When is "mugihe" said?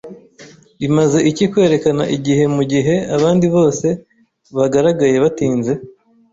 2.55-2.95